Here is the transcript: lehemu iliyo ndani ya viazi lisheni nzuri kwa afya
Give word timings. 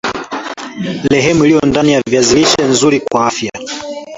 lehemu 1.11 1.45
iliyo 1.45 1.61
ndani 1.65 1.91
ya 1.93 2.01
viazi 2.07 2.35
lisheni 2.35 2.69
nzuri 2.69 2.99
kwa 2.99 3.27
afya 3.27 3.51